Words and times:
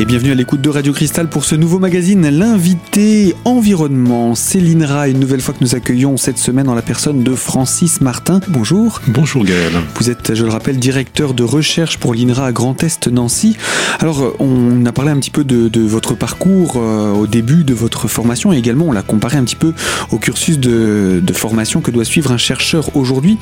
Et 0.00 0.06
bienvenue 0.06 0.32
à 0.32 0.34
l'écoute 0.34 0.62
de 0.62 0.70
Radio 0.70 0.94
Cristal 0.94 1.28
pour 1.28 1.44
ce 1.44 1.54
nouveau 1.54 1.78
magazine, 1.78 2.26
l'invité 2.30 3.34
environnement. 3.44 4.34
C'est 4.34 4.58
l'INRA, 4.58 5.08
une 5.08 5.20
nouvelle 5.20 5.42
fois 5.42 5.52
que 5.52 5.62
nous 5.62 5.74
accueillons 5.74 6.16
cette 6.16 6.38
semaine 6.38 6.70
en 6.70 6.74
la 6.74 6.80
personne 6.80 7.22
de 7.22 7.34
Francis 7.34 8.00
Martin. 8.00 8.40
Bonjour. 8.48 9.02
Bonjour 9.08 9.44
Gaël. 9.44 9.74
Vous 9.96 10.08
êtes, 10.08 10.34
je 10.34 10.42
le 10.42 10.50
rappelle, 10.50 10.78
directeur 10.78 11.34
de 11.34 11.42
recherche 11.42 11.98
pour 11.98 12.14
l'INRA 12.14 12.46
à 12.46 12.52
Grand 12.52 12.82
Est 12.82 13.08
Nancy. 13.08 13.58
Alors, 13.98 14.36
on 14.38 14.86
a 14.86 14.92
parlé 14.92 15.10
un 15.10 15.18
petit 15.18 15.30
peu 15.30 15.44
de, 15.44 15.80
votre 15.82 16.14
parcours 16.14 16.76
euh, 16.76 17.12
au 17.12 17.26
début 17.26 17.62
de 17.62 17.74
votre 17.74 18.08
formation 18.08 18.54
et 18.54 18.56
également 18.56 18.86
on 18.86 18.92
l'a 18.92 19.02
comparé 19.02 19.36
un 19.36 19.44
petit 19.44 19.54
peu 19.54 19.74
au 20.12 20.16
cursus 20.16 20.58
de, 20.58 21.22
formation 21.34 21.82
que 21.82 21.90
doit 21.90 22.06
suivre 22.06 22.32
un 22.32 22.38
chercheur 22.38 22.96
aujourd'hui. 22.96 23.38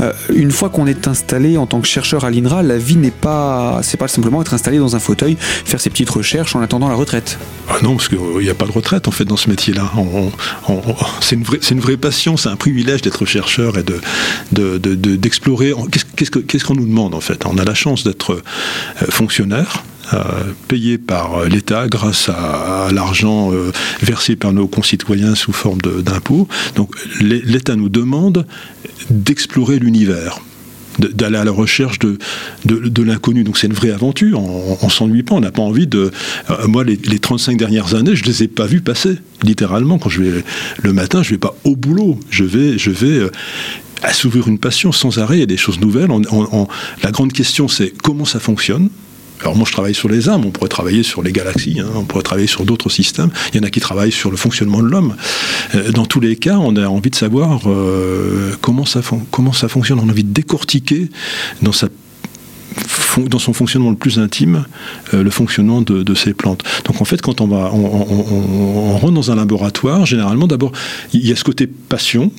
Euh, 0.00 0.14
une 0.34 0.52
fois 0.52 0.70
qu'on 0.70 0.86
est 0.86 1.06
installé 1.06 1.58
en 1.58 1.66
tant 1.66 1.82
que 1.82 1.86
chercheur 1.86 2.24
à 2.24 2.30
l'INRA, 2.30 2.62
la 2.62 2.78
vie 2.78 2.96
n'est 2.96 3.10
pas, 3.10 3.80
c'est 3.82 3.98
pas 3.98 4.08
simplement 4.08 4.40
être 4.40 4.54
installé 4.54 4.78
dans 4.78 4.96
un 4.96 5.00
fauteuil, 5.00 5.36
faire 5.38 5.80
ses 5.80 5.90
petites 5.98 6.10
recherches 6.10 6.54
en 6.54 6.60
attendant 6.60 6.88
la 6.88 6.94
retraite. 6.94 7.38
Ah 7.68 7.78
non, 7.82 7.96
parce 7.96 8.08
qu'il 8.08 8.18
n'y 8.40 8.50
a 8.50 8.54
pas 8.54 8.66
de 8.66 8.70
retraite 8.70 9.08
en 9.08 9.10
fait 9.10 9.24
dans 9.24 9.36
ce 9.36 9.50
métier-là. 9.50 9.90
c'est 11.20 11.34
une, 11.34 11.80
vraie, 11.80 11.96
passion, 11.96 12.36
c'est 12.36 12.48
un 12.48 12.54
privilège 12.54 13.02
d'être 13.02 13.24
chercheur 13.24 13.78
et 13.78 13.82
d'explorer. 14.52 15.70
De, 15.70 15.98
Qu'est-ce 16.14 16.64
qu'on 16.64 16.76
nous 16.76 16.86
demande 16.86 17.16
en 17.16 17.20
fait? 17.20 17.44
On 17.46 17.58
a 17.58 17.64
la 17.64 17.74
chance 17.74 18.04
d'être 18.04 18.34
euh, 18.34 19.06
fonctionnaire. 19.10 19.82
Euh, 20.14 20.22
payé 20.68 20.96
par 20.96 21.44
l'État 21.44 21.86
grâce 21.86 22.30
à, 22.30 22.88
l'argent 22.92 23.52
euh, 23.52 23.72
versé 24.00 24.36
par 24.36 24.54
nos 24.54 24.66
concitoyens 24.66 25.34
sous 25.34 25.52
forme 25.52 25.80
d'impôts. 25.82 26.46
Donc 26.76 26.94
l'État 27.20 27.74
nous 27.74 27.88
demande 27.88 28.46
d'explorer 29.10 29.80
l'univers 29.80 30.38
d'aller 30.98 31.38
à 31.38 31.44
la 31.44 31.52
recherche 31.52 31.98
de, 31.98 32.18
l'inconnu. 33.02 33.44
Donc 33.44 33.58
c'est 33.58 33.66
une 33.66 33.72
vraie 33.72 33.90
aventure, 33.90 34.40
on, 34.40 34.78
ne 34.82 34.90
s'ennuie 34.90 35.22
pas, 35.22 35.34
on 35.34 35.40
n'a 35.40 35.52
pas 35.52 35.62
envie 35.62 35.86
de... 35.86 36.10
Euh, 36.50 36.66
moi, 36.66 36.84
les, 36.84 37.18
35 37.18 37.56
dernières 37.56 37.94
années, 37.94 38.16
je 38.16 38.22
ne 38.22 38.28
les 38.28 38.44
ai 38.44 38.48
pas 38.48 38.66
vues 38.66 38.80
passer, 38.80 39.16
littéralement. 39.42 39.98
Quand 39.98 40.08
je 40.08 40.22
vais 40.22 40.44
le 40.82 40.92
matin, 40.92 41.22
je 41.22 41.28
ne 41.28 41.34
vais 41.34 41.38
pas 41.38 41.54
au 41.64 41.76
boulot, 41.76 42.18
je 42.30 42.44
vais... 42.44 42.78
Je 42.78 42.90
vais 42.90 43.18
euh, 43.18 43.30
une 44.46 44.58
passion 44.58 44.92
sans 44.92 45.18
arrêt, 45.18 45.36
il 45.38 45.40
y 45.40 45.42
a 45.42 45.46
des 45.46 45.56
choses 45.56 45.80
nouvelles. 45.80 46.08
la 47.02 47.10
grande 47.10 47.32
question, 47.32 47.66
c'est 47.66 47.92
comment 48.02 48.24
ça 48.24 48.38
fonctionne? 48.38 48.90
Alors 49.40 49.56
moi 49.56 49.64
je 49.66 49.72
travaille 49.72 49.94
sur 49.94 50.08
les 50.08 50.28
âmes, 50.28 50.44
on 50.44 50.50
pourrait 50.50 50.68
travailler 50.68 51.02
sur 51.02 51.22
les 51.22 51.32
galaxies, 51.32 51.78
hein, 51.80 51.88
on 51.94 52.04
pourrait 52.04 52.22
travailler 52.22 52.46
sur 52.46 52.64
d'autres 52.64 52.88
systèmes, 52.88 53.30
il 53.52 53.60
y 53.60 53.60
en 53.60 53.66
a 53.66 53.70
qui 53.70 53.80
travaillent 53.80 54.12
sur 54.12 54.30
le 54.30 54.36
fonctionnement 54.36 54.82
de 54.82 54.88
l'homme. 54.88 55.16
Euh, 55.74 55.90
dans 55.92 56.06
tous 56.06 56.20
les 56.20 56.36
cas, 56.36 56.58
on 56.58 56.76
a 56.76 56.86
envie 56.88 57.10
de 57.10 57.16
savoir 57.16 57.62
euh, 57.66 58.52
comment, 58.60 58.84
ça 58.84 59.00
comment 59.30 59.52
fonctionne, 59.52 59.98
on 60.00 60.08
a 60.08 60.10
envie 60.10 60.24
de 60.24 60.32
décortiquer 60.32 61.08
dans 61.62 61.72
son 61.72 63.52
fonctionnement 63.52 63.90
le 63.90 63.96
plus 63.96 64.18
intime, 64.18 64.64
euh, 65.14 65.22
le 65.22 65.30
fonctionnement 65.30 65.82
de, 65.82 66.14
ces 66.14 66.34
plantes. 66.34 66.62
Donc 66.84 67.00
en 67.00 67.04
fait, 67.04 67.20
quand 67.20 67.40
on 67.40 67.46
va, 67.46 67.70
on 67.72 68.98
rentre 68.98 69.12
dans 69.12 69.30
un 69.30 69.36
laboratoire, 69.36 70.04
généralement, 70.06 70.46
d'abord, 70.46 70.72
il 71.12 71.26
y 71.26 71.32
a 71.32 71.36
ce 71.36 71.44
côté 71.44 71.66
passion, 71.66 72.32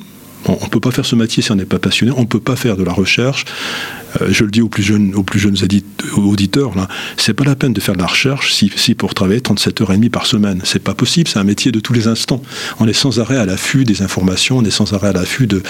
on 0.46 0.54
ne 0.54 0.70
peut 0.70 0.80
pas 0.80 0.92
faire 0.92 1.06
ce 1.06 1.16
métier 1.16 1.44
si 1.44 1.52
on 1.52 1.56
n'est 1.56 1.66
pas 1.66 1.80
passionné, 1.80 2.12
on 2.16 2.22
ne 2.22 2.26
peut 2.26 2.40
pas 2.40 2.56
faire 2.56 2.78
de 2.78 2.84
la 2.84 2.94
recherche. 2.94 3.46
Euh, 4.22 4.28
je 4.32 4.44
le 4.44 4.52
dis 4.52 4.62
aux 4.62 4.70
plus 4.70 4.84
jeunes, 4.84 5.14
auditeurs, 6.18 6.72
c'est 7.18 7.34
pas 7.34 7.44
la 7.44 7.56
peine 7.56 7.74
de 7.74 7.80
faire 7.80 7.96
de 7.96 8.00
la 8.00 8.08
recherche 8.08 8.54
si, 8.54 8.96
pour 8.96 9.14
travailler 9.14 9.42
37 9.42 9.82
heures 9.82 9.92
et 9.92 9.96
demie 9.96 10.10
par 10.10 10.26
semaine. 10.26 10.62
C'est 10.64 10.82
pas 10.82 10.94
possible, 10.94 11.30
c'est 11.30 11.40
un 11.40 11.44
métier 11.44 11.72
de 11.72 11.80
tous 11.80 11.94
les 11.94 12.08
instants. 12.08 12.42
On 12.80 12.88
est 12.88 12.94
sans 12.94 13.20
arrêt 13.20 13.38
à 13.38 13.46
l'affût 13.46 13.84
des 13.84 14.02
informations, 14.02 14.58
on 14.58 14.64
est 14.64 14.72
sans 14.72 14.94
arrêt 14.94 15.10
à 15.10 15.14
l'affût 15.14 15.48
de, 15.48 15.64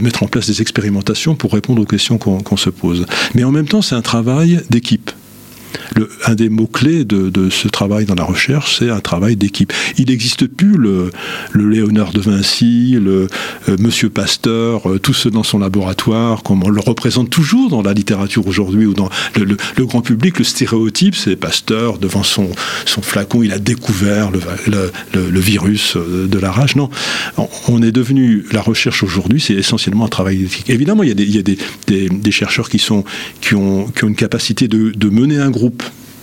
mettre 0.00 0.22
en 0.22 0.26
place 0.26 0.46
des 0.46 0.60
expérimentations 0.60 1.34
pour 1.34 1.52
répondre 1.52 1.80
aux 1.80 1.86
questions 1.86 2.18
qu'on 2.18 2.56
se 2.56 2.70
pose. 2.70 3.06
Mais 3.34 3.44
en 3.44 3.50
même 3.50 3.68
temps, 3.68 3.82
c'est 3.82 3.94
un 3.94 4.02
travail 4.02 4.62
d'équipe 4.70 5.12
un 6.26 6.34
des 6.34 6.48
mots-clés 6.48 7.04
de, 7.04 7.50
ce 7.50 7.68
travail 7.68 8.04
dans 8.04 8.14
la 8.14 8.24
recherche, 8.24 8.78
c'est 8.78 8.90
un 8.90 9.00
travail 9.00 9.36
d'équipe. 9.36 9.72
Il 9.98 10.06
n'existe 10.06 10.46
plus 10.46 10.76
le, 10.76 11.10
Léonard 11.54 12.12
de 12.12 12.20
Vinci, 12.20 12.96
le 13.00 13.26
euh, 13.68 13.76
Monsieur 13.78 14.10
Pasteur, 14.10 14.90
euh, 14.90 14.98
tous 14.98 15.14
ceux 15.14 15.30
dans 15.30 15.42
son 15.42 15.58
laboratoire, 15.58 16.42
comme 16.42 16.62
on 16.64 16.68
le 16.68 16.80
représente 16.80 17.30
toujours 17.30 17.70
dans 17.70 17.82
la 17.82 17.92
littérature 17.92 18.46
aujourd'hui 18.46 18.86
ou 18.86 18.94
dans 18.94 19.10
le, 19.36 19.56
grand 19.84 20.02
public. 20.02 20.38
Le 20.38 20.44
stéréotype, 20.44 21.14
c'est 21.14 21.36
Pasteur 21.36 21.98
devant 21.98 22.22
son, 22.22 22.50
flacon, 23.02 23.42
il 23.42 23.52
a 23.52 23.58
découvert 23.58 24.30
le, 24.30 25.40
virus 25.40 25.96
euh, 25.96 26.26
de 26.28 26.38
la 26.38 26.50
rage. 26.50 26.76
Non, 26.76 26.90
on 27.68 27.82
est 27.82 27.92
devenu 27.92 28.44
la 28.52 28.60
recherche 28.60 29.02
aujourd'hui, 29.02 29.40
c'est 29.40 29.54
essentiellement 29.54 30.04
un 30.04 30.08
travail 30.08 30.38
d'équipe. 30.38 30.68
Évidemment, 30.70 31.02
il 31.02 31.08
y 31.08 31.38
a 31.38 31.42
des, 31.42 32.30
chercheurs 32.30 32.68
qui, 32.68 32.82
ont, 32.92 33.04
une 34.02 34.14
capacité 34.14 34.68
de 34.68 35.10
mener 35.10 35.38
un 35.38 35.50
groupe 35.50 35.61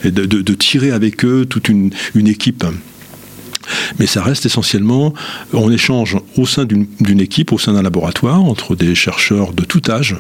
et 0.04 0.12
de, 0.12 0.54
tirer 0.54 0.92
avec 0.92 1.26
eux 1.26 1.46
toute 1.46 1.70
une, 1.70 1.92
équipe. 2.16 2.66
Mais 4.00 4.08
ça 4.08 4.24
reste 4.24 4.48
essentiellement, 4.48 5.14
on 5.54 5.72
échange 5.72 6.18
au 6.38 6.48
sein 6.48 6.66
d'une 6.66 7.20
équipe, 7.20 7.52
au 7.52 7.60
sein 7.60 7.74
d'un 7.74 7.84
laboratoire, 7.84 8.44
entre 8.44 8.76
des 8.76 8.96
chercheurs 8.96 9.54
de 9.54 9.64
tout 9.64 9.82
âge. 9.90 10.16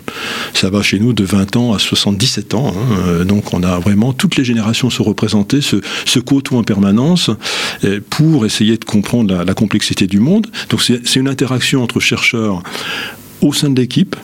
Ça 0.53 0.69
va 0.69 0.83
chez 0.83 0.99
nous 0.99 1.13
de 1.13 1.23
20 1.23 1.55
ans 1.55 1.73
à 1.73 1.79
77 1.79 2.53
ans. 2.53 2.73
Hein. 2.75 3.25
Donc 3.25 3.53
on 3.53 3.63
a 3.63 3.79
vraiment 3.79 4.13
toutes 4.13 4.35
les 4.35 4.43
générations 4.43 4.89
se 4.89 5.01
représenter, 5.01 5.61
se, 5.61 5.77
se 6.05 6.19
côtoient 6.19 6.59
en 6.59 6.63
permanence 6.63 7.31
pour 8.11 8.45
essayer 8.45 8.77
de 8.77 8.85
comprendre 8.85 9.33
la, 9.33 9.43
la 9.43 9.53
complexité 9.55 10.05
du 10.05 10.19
monde. 10.19 10.47
Donc 10.69 10.81
c'est 10.83 11.15
une 11.15 11.27
interaction 11.27 11.81
entre 11.81 11.99
chercheurs 11.99 12.61
au 13.41 13.53
sein 13.53 13.69
de 13.69 13.79
l'équipe, 13.79 14.15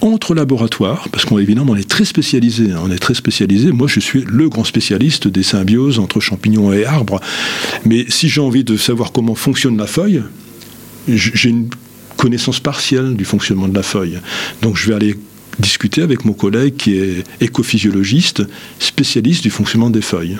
entre 0.00 0.34
laboratoires, 0.34 1.08
parce 1.10 1.24
qu'on 1.24 1.38
évidemment 1.38 1.72
on 1.72 1.76
est 1.76 1.88
très 1.88 2.04
spécialisé, 2.04 2.72
hein, 2.72 2.80
on 2.82 2.90
est 2.90 2.98
très 2.98 3.14
spécialisé. 3.14 3.72
Moi, 3.72 3.88
je 3.88 4.00
suis 4.00 4.24
le 4.26 4.48
grand 4.48 4.64
spécialiste 4.64 5.28
des 5.28 5.42
symbioses 5.42 5.98
entre 5.98 6.20
champignons 6.20 6.72
et 6.72 6.84
arbres. 6.84 7.20
Mais 7.84 8.04
si 8.08 8.28
j'ai 8.28 8.40
envie 8.40 8.64
de 8.64 8.76
savoir 8.76 9.12
comment 9.12 9.34
fonctionne 9.34 9.76
la 9.76 9.86
feuille, 9.86 10.22
j'ai 11.08 11.48
une 11.48 11.68
connaissance 12.16 12.60
partielle 12.60 13.14
du 13.14 13.24
fonctionnement 13.24 13.68
de 13.68 13.74
la 13.74 13.82
feuille. 13.82 14.18
Donc, 14.62 14.76
je 14.76 14.88
vais 14.88 14.94
aller 14.94 15.16
discuter 15.58 16.02
avec 16.02 16.24
mon 16.24 16.32
collègue 16.32 16.76
qui 16.76 16.96
est 16.96 17.24
écophysiologiste, 17.40 18.42
spécialiste 18.78 19.42
du 19.42 19.50
fonctionnement 19.50 19.90
des 19.90 20.02
feuilles. 20.02 20.38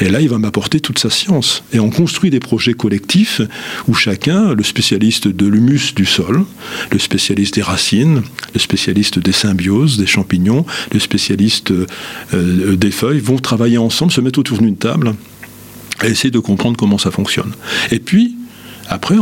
Et 0.00 0.08
là, 0.08 0.20
il 0.20 0.28
va 0.28 0.38
m'apporter 0.38 0.80
toute 0.80 0.98
sa 0.98 1.10
science. 1.10 1.64
Et 1.72 1.80
on 1.80 1.90
construit 1.90 2.30
des 2.30 2.40
projets 2.40 2.74
collectifs 2.74 3.40
où 3.88 3.94
chacun, 3.94 4.54
le 4.54 4.62
spécialiste 4.62 5.28
de 5.28 5.46
l'humus 5.46 5.94
du 5.94 6.06
sol, 6.06 6.44
le 6.90 6.98
spécialiste 6.98 7.54
des 7.54 7.62
racines, 7.62 8.22
le 8.54 8.60
spécialiste 8.60 9.18
des 9.18 9.32
symbioses, 9.32 9.98
des 9.98 10.06
champignons, 10.06 10.64
le 10.92 10.98
spécialiste 10.98 11.72
euh, 11.72 12.76
des 12.76 12.90
feuilles, 12.90 13.20
vont 13.20 13.38
travailler 13.38 13.78
ensemble, 13.78 14.12
se 14.12 14.20
mettre 14.20 14.38
autour 14.38 14.58
d'une 14.58 14.76
table 14.76 15.14
et 16.02 16.08
essayer 16.08 16.30
de 16.30 16.38
comprendre 16.38 16.76
comment 16.76 16.98
ça 16.98 17.10
fonctionne. 17.10 17.52
Et 17.90 17.98
puis, 17.98 18.36
après, 18.88 19.14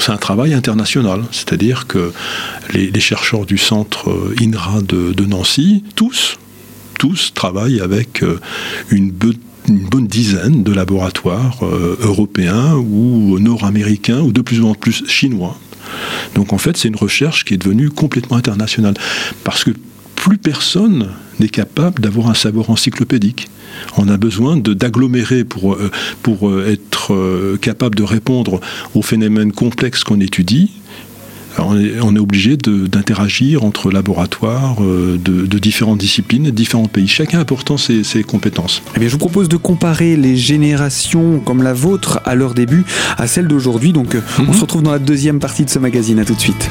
c'est 0.00 0.12
un 0.12 0.16
travail 0.16 0.54
international, 0.54 1.24
c'est-à-dire 1.30 1.86
que 1.86 2.12
les, 2.74 3.00
chercheurs 3.00 3.46
du 3.46 3.58
centre 3.58 4.10
euh, 4.10 4.34
INRA 4.40 4.82
de, 4.82 5.24
Nancy, 5.24 5.82
tous, 5.96 6.38
tous 6.98 7.32
travaillent 7.34 7.80
avec 7.80 8.22
euh, 8.22 8.38
une, 8.90 9.10
une 9.72 9.88
bonne 9.88 10.06
dizaine 10.06 10.62
de 10.62 10.72
laboratoires 10.72 11.60
euh, 11.62 11.96
européens 12.00 12.74
ou 12.74 13.38
nord-américains 13.38 14.20
ou 14.20 14.32
de 14.32 14.42
plus 14.42 14.62
en 14.62 14.74
plus 14.74 15.04
chinois. 15.08 15.58
Donc 16.34 16.52
en 16.52 16.58
fait, 16.58 16.76
c'est 16.76 16.88
une 16.88 16.96
recherche 16.96 17.44
qui 17.44 17.54
est 17.54 17.58
devenue 17.58 17.88
complètement 17.90 18.36
internationale 18.36 18.94
parce 19.44 19.64
que 19.64 19.70
plus 20.14 20.38
personne 20.38 21.08
n'est 21.40 21.48
capable 21.48 22.02
d'avoir 22.02 22.28
un 22.28 22.34
savoir 22.34 22.70
encyclopédique. 22.70 23.48
On 23.96 24.08
a 24.08 24.16
besoin 24.16 24.56
d'agglomérer 24.56 25.44
pour, 25.44 25.74
euh, 25.74 25.90
pour 26.22 26.48
euh, 26.48 26.68
être 26.68 27.56
capable 27.60 27.96
de 27.96 28.02
répondre 28.02 28.60
aux 28.94 29.02
phénomènes 29.02 29.52
complexes 29.52 30.04
qu'on 30.04 30.20
étudie 30.20 30.70
on 31.58 32.16
est, 32.16 32.18
obligé 32.18 32.56
d'interagir 32.56 33.64
entre 33.64 33.90
laboratoires 33.90 34.82
euh, 34.82 35.18
de, 35.18 35.58
différentes 35.58 35.98
disciplines, 35.98 36.44
de 36.44 36.50
différents 36.50 36.86
pays, 36.86 37.08
chacun 37.08 37.40
apportant 37.40 37.76
ses, 37.76 38.02
compétences. 38.26 38.82
Eh 38.94 38.98
bien, 38.98 39.08
je 39.08 39.12
vous 39.12 39.18
propose 39.18 39.48
de 39.48 39.56
comparer 39.56 40.16
les 40.16 40.36
générations 40.36 41.40
comme 41.40 41.62
la 41.62 41.72
vôtre 41.72 42.20
à 42.24 42.34
leur 42.34 42.54
début 42.54 42.84
à 43.18 43.26
celles 43.26 43.48
d'aujourd'hui. 43.48 43.92
Donc, 43.92 44.14
euh, 44.14 44.20
on 44.38 44.42
mhm. 44.44 44.54
se 44.54 44.60
retrouve 44.60 44.82
dans 44.82 44.92
la 44.92 44.98
deuxième 44.98 45.40
partie 45.40 45.64
de 45.64 45.70
ce 45.70 45.78
magazine. 45.78 46.18
À 46.18 46.24
tout 46.24 46.34
de 46.34 46.40
suite. 46.40 46.70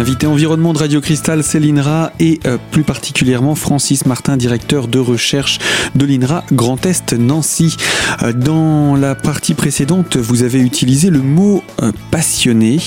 L'invité 0.00 0.26
environnement 0.26 0.72
de 0.72 0.78
Radio 0.78 1.02
Cristal, 1.02 1.44
c'est 1.44 1.60
l'INRA 1.60 2.10
et 2.18 2.40
euh, 2.46 2.56
plus 2.70 2.84
particulièrement 2.84 3.54
Francis 3.54 4.06
Martin, 4.06 4.38
directeur 4.38 4.88
de 4.88 4.98
recherche 4.98 5.58
de 5.94 6.06
l'INRA 6.06 6.42
Grand 6.52 6.86
Est 6.86 7.12
Nancy. 7.12 7.76
Euh, 8.22 8.32
dans 8.32 8.96
la 8.96 9.14
partie 9.14 9.52
précédente, 9.52 10.16
vous 10.16 10.42
avez 10.42 10.58
utilisé 10.58 11.10
le 11.10 11.18
mot 11.18 11.62
euh, 11.82 11.92
passionné. 12.10 12.78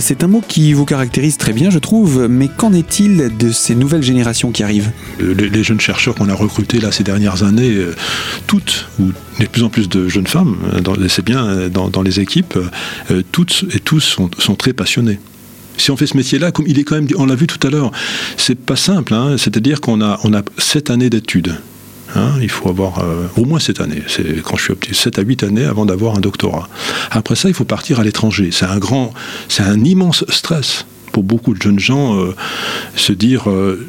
c'est 0.00 0.24
un 0.24 0.28
mot 0.28 0.42
qui 0.48 0.72
vous 0.72 0.86
caractérise 0.86 1.36
très 1.36 1.52
bien, 1.52 1.68
je 1.68 1.78
trouve, 1.78 2.26
mais 2.26 2.48
qu'en 2.48 2.72
est-il 2.72 3.36
de 3.36 3.52
ces 3.52 3.74
nouvelles 3.74 4.02
générations 4.02 4.50
qui 4.50 4.62
arrivent? 4.62 4.92
Les, 5.20 5.62
jeunes 5.62 5.80
chercheurs 5.80 6.14
qu'on 6.14 6.30
a 6.30 6.34
recrutés 6.34 6.80
là 6.80 6.90
ces 6.90 7.04
dernières 7.04 7.42
années, 7.42 7.76
toutes, 8.46 8.88
ou 8.98 9.12
de 9.40 9.44
plus 9.44 9.62
en 9.62 9.68
plus 9.68 9.90
de 9.90 10.08
jeunes 10.08 10.26
femmes, 10.26 10.56
c'est 11.08 11.24
bien 11.24 11.68
dans, 11.68 12.02
les 12.02 12.18
équipes, 12.18 12.58
toutes 13.30 13.66
et 13.74 13.80
tous 13.80 14.00
sont, 14.00 14.30
sont 14.38 14.54
très 14.54 14.72
passionnés 14.72 15.18
si 15.76 15.90
on 15.90 15.96
fait 15.96 16.06
ce 16.06 16.16
métier-là, 16.16 16.52
comme 16.52 16.66
on 17.16 17.26
l'a 17.26 17.34
vu 17.34 17.46
tout 17.46 17.64
à 17.66 17.70
l'heure, 17.70 17.90
c'est 18.36 18.58
pas 18.58 18.76
simple. 18.76 19.14
Hein. 19.14 19.36
C'est-à-dire 19.38 19.80
qu'on 19.80 20.00
a, 20.00 20.18
on 20.24 20.34
a 20.34 20.42
sept 20.58 20.90
années 20.90 21.10
d'études. 21.10 21.56
Hein. 22.14 22.38
il 22.40 22.48
faut 22.48 22.68
avoir 22.68 23.00
euh, 23.00 23.26
au 23.36 23.44
moins 23.44 23.58
sept 23.58 23.80
années. 23.80 24.02
C'est 24.06 24.42
quand 24.42 24.56
je 24.56 24.62
suis 24.62 24.72
optimiste, 24.72 25.02
7 25.02 25.18
à 25.18 25.22
8 25.22 25.42
années 25.42 25.64
avant 25.64 25.84
d'avoir 25.84 26.16
un 26.16 26.20
doctorat. 26.20 26.68
Après 27.10 27.34
ça, 27.34 27.48
il 27.48 27.54
faut 27.54 27.64
partir 27.64 28.00
à 28.00 28.04
l'étranger. 28.04 28.50
C'est 28.52 28.64
un 28.64 28.78
grand, 28.78 29.12
c'est 29.48 29.64
un 29.64 29.82
immense 29.84 30.24
stress 30.28 30.86
pour 31.12 31.24
beaucoup 31.24 31.54
de 31.54 31.60
jeunes 31.60 31.78
gens 31.78 32.16
euh, 32.16 32.34
se 32.94 33.12
dire 33.12 33.50
euh, 33.50 33.86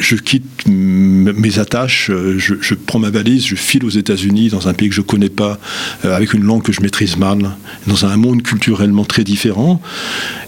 je 0.00 0.16
quitte 0.16 0.66
mes 0.66 1.58
attaches, 1.58 2.10
euh, 2.10 2.38
je, 2.38 2.74
prends 2.74 2.98
ma 2.98 3.10
valise, 3.10 3.46
je 3.46 3.54
file 3.54 3.84
aux 3.84 3.90
États-Unis, 3.90 4.48
dans 4.48 4.66
un 4.66 4.74
pays 4.74 4.88
que 4.88 4.94
je 4.94 5.02
ne 5.02 5.06
connais 5.06 5.28
pas, 5.28 5.58
euh, 6.04 6.16
avec 6.16 6.32
une 6.32 6.42
langue 6.42 6.62
que 6.62 6.72
je 6.72 6.80
maîtrise 6.80 7.16
mal, 7.16 7.50
dans 7.86 8.06
un 8.06 8.16
monde 8.16 8.42
culturellement 8.42 9.04
très 9.04 9.24
différent. 9.24 9.80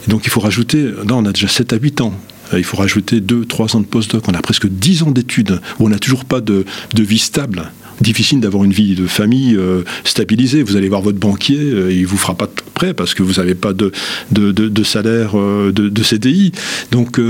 Et 0.07 0.11
donc 0.11 0.23
il 0.25 0.31
faut 0.31 0.41
rajouter, 0.41 0.85
là 0.85 1.15
on 1.15 1.25
a 1.27 1.33
déjà 1.33 1.49
7 1.49 1.73
à 1.75 1.77
8 1.77 2.01
ans. 2.01 2.15
Euh, 2.53 2.59
il 2.59 2.65
faut 2.65 2.79
rajouter 2.79 3.21
2-3 3.21 3.77
ans 3.77 3.81
de 3.81 3.87
postdoc. 3.87 4.27
On 4.29 4.35
a 4.35 4.43
presque 4.43 4.67
10 4.67 5.05
ans 5.05 5.11
d'études 5.11 5.61
où 5.79 5.87
on 5.87 5.91
n'a 5.91 5.99
toujours 5.99 6.25
pas 6.25 6.41
de, 6.41 6.65
vie 6.95 7.19
stable 7.19 7.71
difficile 8.01 8.41
d'avoir 8.41 8.65
une 8.65 8.73
vie 8.73 8.97
de 8.97 9.07
famille 9.07 9.57
stabilisée. 10.03 10.65
Vous 10.65 10.75
allez 10.75 10.89
voir 10.89 11.03
votre 11.03 11.19
banquier, 11.19 11.55
il 11.55 11.99
il 11.99 12.07
vous 12.07 12.17
fera 12.17 12.35
pas 12.35 12.47
de 12.47 12.53
prêt 12.75 12.95
parce 12.95 13.15
que 13.15 13.23
vous 13.23 13.35
n'avez 13.35 13.55
pas 13.55 13.73
de, 13.75 13.93
de, 14.33 14.83
salaire 14.83 15.37
de, 15.37 16.03
CDI. 16.03 16.51
Donc 16.91 17.21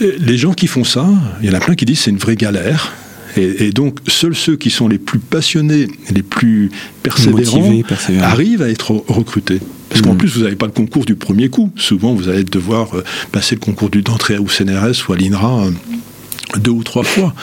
les 0.00 0.38
gens 0.38 0.52
qui 0.52 0.66
font 0.66 0.84
ça, 0.84 1.06
il 1.42 1.48
y 1.48 1.50
en 1.50 1.54
a 1.54 1.60
plein 1.60 1.74
qui 1.74 1.84
disent 1.84 2.00
c'est 2.00 2.10
une 2.10 2.18
vraie 2.18 2.36
galère. 2.36 2.92
Et, 3.38 3.70
donc, 3.70 3.98
seuls 4.08 4.34
ceux 4.34 4.56
qui 4.56 4.70
sont 4.70 4.88
les 4.88 4.96
plus 4.96 5.18
passionnés, 5.18 5.88
les 6.10 6.22
plus 6.22 6.70
persévérants, 7.02 7.82
arrivent 8.22 8.62
à 8.62 8.70
être 8.70 8.92
recrutés. 9.08 9.60
Parce 9.90 10.00
qu'en 10.00 10.14
mm. 10.14 10.18
plus, 10.18 10.36
vous 10.36 10.44
n'avez 10.44 10.56
pas 10.56 10.64
le 10.64 10.72
concours 10.72 11.04
du 11.04 11.16
premier 11.16 11.50
coup. 11.50 11.70
Souvent, 11.76 12.14
vous 12.14 12.28
allez 12.30 12.44
devoir 12.44 12.96
euh, 12.96 13.04
passer 13.32 13.54
le 13.54 13.60
concours 13.60 13.90
d'entrée 13.90 14.38
au 14.38 14.46
CNRS 14.46 15.08
ou 15.08 15.12
à 15.12 15.16
l'INRA 15.16 15.66
euh, 15.66 15.70
deux 16.58 16.70
ou 16.70 16.82
trois 16.82 17.04
fois. 17.04 17.34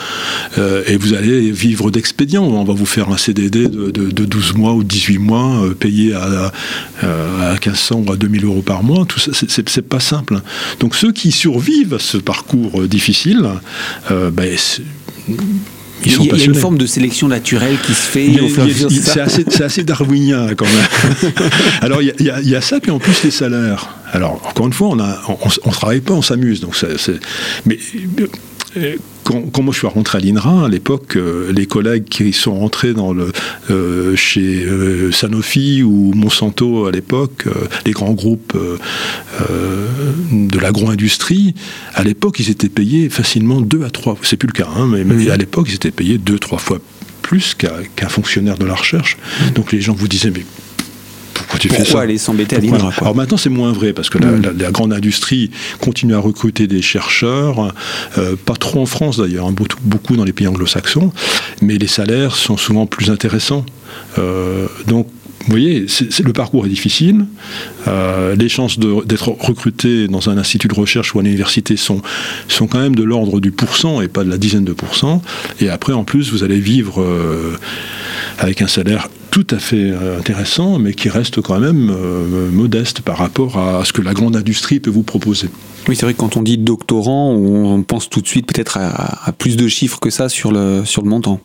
Euh, 0.58 0.82
et 0.86 0.96
vous 0.96 1.14
allez 1.14 1.50
vivre 1.50 1.90
d'expédients. 1.90 2.44
On 2.44 2.64
va 2.64 2.72
vous 2.72 2.86
faire 2.86 3.10
un 3.10 3.16
CDD 3.16 3.68
de, 3.68 3.90
de, 3.90 4.24
12 4.24 4.54
mois 4.54 4.72
ou 4.72 4.84
18 4.84 5.18
mois, 5.18 5.64
euh, 5.64 5.74
payé 5.74 6.14
à, 6.14 6.52
à, 7.02 7.50
à 7.50 7.52
1500 7.52 8.04
ou 8.06 8.12
à 8.12 8.16
2000 8.16 8.44
euros 8.44 8.62
par 8.62 8.82
mois. 8.82 9.04
Tout 9.06 9.20
ça, 9.20 9.32
c'est 9.34 9.82
pas 9.82 10.00
simple. 10.00 10.40
Donc 10.80 10.94
ceux 10.94 11.12
qui 11.12 11.32
survivent 11.32 11.94
à 11.94 11.98
ce 11.98 12.16
parcours 12.16 12.82
euh, 12.82 12.88
difficile, 12.88 13.48
ben, 14.10 14.56
il 16.06 16.24
y, 16.26 16.42
a 16.42 16.44
une 16.44 16.54
forme 16.54 16.76
de 16.76 16.86
sélection 16.86 17.28
naturelle 17.28 17.76
qui 17.84 17.94
se 17.94 18.02
fait 18.02 18.30
C'est 18.90 19.20
assez, 19.20 19.62
assez, 19.62 19.84
darwinien 19.84 20.54
quand 20.54 20.66
même. 20.66 21.32
Alors 21.80 22.02
il 22.02 22.12
y, 22.18 22.48
y, 22.48 22.54
a 22.54 22.60
ça, 22.60 22.80
puis 22.80 22.90
en 22.90 22.98
plus 22.98 23.22
les 23.24 23.30
salaires. 23.30 23.88
Alors 24.12 24.42
encore 24.46 24.66
une 24.66 24.72
fois, 24.72 24.88
on 24.88 24.96
ne 24.96 25.04
on, 25.64 25.70
travaille 25.70 26.00
pas, 26.00 26.14
on 26.14 26.22
s'amuse. 26.22 26.60
Donc 26.60 26.76
mais 27.66 27.78
quand, 29.24 29.62
moi 29.62 29.72
je 29.72 29.78
suis 29.78 29.86
rentré 29.86 30.18
à 30.18 30.20
l'INRA, 30.20 30.66
à 30.66 30.68
l'époque, 30.68 31.16
euh, 31.16 31.52
les 31.52 31.66
collègues 31.66 32.04
qui 32.04 32.32
sont 32.32 32.58
rentrés 32.58 32.92
dans 32.92 33.12
le, 33.12 33.32
euh, 33.70 34.14
chez 34.16 34.64
euh, 34.64 35.10
Sanofi 35.12 35.82
ou 35.82 36.12
Monsanto 36.14 36.86
à 36.86 36.90
l'époque, 36.90 37.46
les 37.86 37.92
grands 37.92 38.12
groupes 38.12 38.56
de 40.30 40.58
l'agro-industrie, 40.58 41.54
à 41.94 42.02
l'époque, 42.02 42.38
ils 42.40 42.50
étaient 42.50 42.68
payés 42.68 43.08
facilement 43.08 43.60
deux 43.60 43.84
à 43.84 43.90
trois. 43.90 44.16
C'est 44.22 44.36
plus 44.36 44.48
le 44.48 44.52
cas, 44.52 44.68
hein, 44.76 44.86
mais, 44.86 45.30
à 45.30 45.36
l'époque, 45.36 45.66
ils 45.68 45.74
étaient 45.74 45.90
payés 45.90 46.18
deux, 46.18 46.38
trois 46.38 46.58
fois 46.58 46.78
plus 47.22 47.54
qu'un 47.54 48.08
fonctionnaire 48.08 48.58
de 48.58 48.66
la 48.66 48.74
recherche. 48.74 49.16
Donc 49.54 49.72
les 49.72 49.80
gens 49.80 49.94
vous 49.94 50.08
disaient, 50.08 50.30
mais 50.30 50.44
pourquoi 51.68 52.02
aller 52.02 52.18
s'embêter 52.18 52.56
à 52.56 52.60
l'INRA 52.60 52.92
Alors 52.98 53.14
maintenant, 53.14 53.36
c'est 53.36 53.50
moins 53.50 53.72
vrai 53.72 53.92
parce 53.92 54.10
que 54.10 54.18
la, 54.18 54.28
mm. 54.28 54.72
grande 54.72 54.92
industrie 54.92 55.50
continue 55.80 56.14
à 56.14 56.18
recruter 56.18 56.66
des 56.66 56.82
chercheurs, 56.82 57.72
euh, 58.18 58.36
pas 58.36 58.54
trop 58.54 58.82
en 58.82 58.86
France 58.86 59.18
d'ailleurs, 59.18 59.46
hein, 59.46 59.54
beaucoup, 59.82 60.16
dans 60.16 60.24
les 60.24 60.32
pays 60.32 60.46
anglo-saxons, 60.46 61.12
mais 61.62 61.78
les 61.78 61.86
salaires 61.86 62.36
sont 62.36 62.56
souvent 62.56 62.86
plus 62.86 63.10
intéressants. 63.10 63.64
Euh, 64.18 64.66
donc 64.86 65.08
vous 65.46 65.50
voyez, 65.50 65.86
le 66.24 66.32
parcours 66.32 66.64
est 66.64 66.70
difficile. 66.70 67.26
Euh, 67.86 68.34
les 68.34 68.48
chances 68.48 68.78
d'être 68.78 69.28
recruté 69.28 70.08
dans 70.08 70.30
un 70.30 70.38
institut 70.38 70.68
de 70.68 70.74
recherche 70.74 71.14
ou 71.14 71.18
à 71.18 71.22
l'université 71.22 71.76
sont, 71.76 72.00
sont 72.48 72.66
quand 72.66 72.80
même 72.80 72.94
de 72.94 73.02
l'ordre 73.02 73.40
du 73.40 73.50
pourcent 73.50 74.00
et 74.00 74.08
pas 74.08 74.24
de 74.24 74.30
la 74.30 74.38
dizaine 74.38 74.64
de 74.64 74.72
pourcents. 74.72 75.20
Et 75.60 75.68
après, 75.68 75.92
en 75.92 76.04
plus, 76.04 76.32
vous 76.32 76.44
allez 76.44 76.60
vivre 76.60 77.02
euh, 77.02 77.58
avec 78.38 78.62
un 78.62 78.68
salaire 78.68 79.08
tout 79.30 79.46
à 79.50 79.58
fait 79.58 79.90
euh, 79.90 80.18
intéressant, 80.18 80.78
mais 80.78 80.94
qui 80.94 81.10
reste 81.10 81.42
quand 81.42 81.60
même 81.60 81.94
modeste 82.50 83.02
par 83.02 83.18
rapport 83.18 83.58
à 83.58 83.84
ce 83.84 83.92
que 83.92 84.00
la 84.00 84.14
grande 84.14 84.36
industrie 84.36 84.80
peut 84.80 84.90
vous 84.90 85.02
proposer. 85.02 85.50
Oui, 85.88 85.96
c'est 85.96 86.06
vrai 86.06 86.14
que 86.14 86.18
quand 86.20 86.38
on 86.38 86.42
dit 86.42 86.56
doctorant, 86.56 87.32
on 87.32 87.82
pense 87.82 88.08
tout 88.08 88.22
de 88.22 88.26
suite 88.26 88.46
peut-être 88.46 88.78
à, 88.78 89.28
à, 89.28 89.32
plus 89.32 89.56
de 89.56 89.68
chiffres 89.68 90.00
que 90.00 90.08
ça 90.08 90.30
sur 90.30 90.52
le, 90.52 90.86
sur 90.86 91.02
le 91.02 91.10
montant 91.10 91.40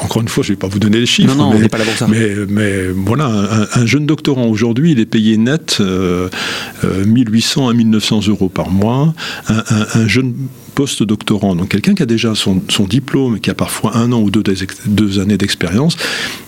encore 0.00 0.22
une 0.22 0.28
fois, 0.28 0.42
je 0.42 0.50
ne 0.50 0.54
vais 0.54 0.58
pas 0.58 0.68
vous 0.68 0.78
donner 0.78 1.00
les 1.00 1.06
chiffres. 1.06 1.34
Non, 1.34 1.44
non, 1.44 1.50
mais, 1.50 1.56
on 1.56 1.60
n'est 1.60 1.68
pas 1.68 1.78
là 1.78 1.84
pour 1.84 1.96
ça. 1.96 2.06
Mais, 2.08 2.88
voilà, 2.94 3.68
un, 3.74 3.86
jeune 3.86 4.06
doctorant 4.06 4.46
aujourd'hui, 4.46 4.92
il 4.92 5.00
est 5.00 5.06
payé 5.06 5.36
net 5.36 5.80
1800 5.80 5.84
euh, 5.84 7.66
euh, 7.66 7.70
à 7.70 7.74
1900 7.74 8.20
euros 8.28 8.48
par 8.48 8.70
mois. 8.70 9.14
Un, 9.48 10.06
jeune 10.06 10.34
post-doctorant, 10.74 11.54
donc 11.54 11.68
quelqu'un 11.68 11.94
qui 11.94 12.02
a 12.02 12.06
déjà 12.06 12.34
son, 12.34 12.60
diplôme 12.88 13.36
et 13.36 13.40
qui 13.40 13.50
a 13.50 13.54
parfois 13.54 13.96
un 13.96 14.12
an 14.12 14.20
ou 14.20 14.30
deux, 14.30 14.42
deux 14.86 15.18
années 15.18 15.36
d'expérience, 15.36 15.96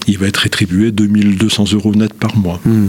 il 0.07 0.19
va 0.19 0.27
être 0.27 0.39
rétribué 0.39 0.91
2200 0.91 1.73
euros 1.73 1.95
net 1.95 2.13
par 2.15 2.37
mois. 2.37 2.61
Hmm. 2.65 2.89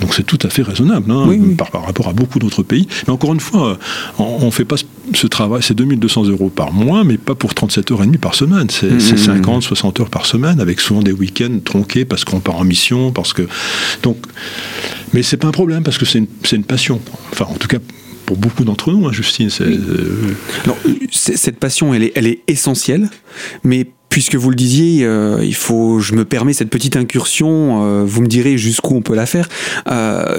Donc 0.00 0.14
c'est 0.14 0.24
tout 0.24 0.38
à 0.42 0.50
fait 0.50 0.62
raisonnable 0.62 1.10
hein, 1.10 1.28
Par, 1.56 1.84
rapport 1.84 2.08
à 2.08 2.12
beaucoup 2.12 2.38
d'autres 2.38 2.62
pays. 2.62 2.86
Mais 3.06 3.12
encore 3.12 3.32
une 3.32 3.40
fois, 3.40 3.78
on 4.18 4.46
ne 4.46 4.50
fait 4.50 4.64
pas 4.64 4.76
ce, 5.14 5.26
travail, 5.26 5.62
c'est 5.62 5.74
2200 5.74 6.24
euros 6.24 6.50
par 6.50 6.72
mois, 6.72 7.04
mais 7.04 7.18
pas 7.18 7.34
pour 7.34 7.54
37 7.54 7.90
heures 7.90 8.02
et 8.02 8.06
demie 8.06 8.18
par 8.18 8.34
semaine. 8.34 8.68
C'est 8.70 9.00
50, 9.00 9.58
hmm. 9.58 9.62
60 9.62 10.00
heures 10.00 10.10
par 10.10 10.26
semaine, 10.26 10.60
avec 10.60 10.80
souvent 10.80 11.02
des 11.02 11.12
week-ends 11.12 11.58
tronqués 11.64 12.04
parce 12.04 12.24
qu'on 12.24 12.40
part 12.40 12.56
en 12.56 12.64
mission, 12.64 13.12
parce 13.12 13.32
que... 13.32 13.42
Donc, 14.02 14.18
mais 15.12 15.22
c'est 15.22 15.36
pas 15.36 15.48
un 15.48 15.52
problème 15.52 15.82
parce 15.82 15.98
que 15.98 16.04
c'est 16.04 16.18
une, 16.18 16.26
une 16.52 16.64
passion. 16.64 17.00
Enfin, 17.32 17.46
en 17.46 17.56
tout 17.56 17.68
cas, 17.68 17.78
pour 18.32 18.38
beaucoup 18.38 18.64
d'entre 18.64 18.92
nous, 18.92 19.06
hein, 19.06 19.12
Justine. 19.12 19.50
Euh, 19.60 20.34
cette 21.10 21.58
passion, 21.58 21.92
elle 21.92 22.04
est, 22.04 22.12
elle 22.14 22.26
est 22.26 22.40
essentielle, 22.48 23.10
mais 23.62 23.86
puisque 24.08 24.36
vous 24.36 24.48
le 24.48 24.56
disiez, 24.56 25.04
euh, 25.04 25.44
il 25.44 25.54
faut, 25.54 26.00
je 26.00 26.14
me 26.14 26.24
permets 26.24 26.54
cette 26.54 26.70
petite 26.70 26.96
incursion, 26.96 27.84
euh, 27.84 28.04
vous 28.06 28.22
me 28.22 28.26
direz 28.26 28.56
jusqu'où 28.56 28.94
on 28.94 29.02
peut 29.02 29.14
la 29.14 29.26
faire. 29.26 29.50